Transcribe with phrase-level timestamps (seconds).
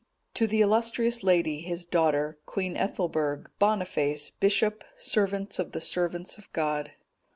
[0.33, 6.51] "_To the illustrious lady his daughter, Queen Ethelberg, Boniface, bishop, servant of the servants of
[6.53, 6.93] God.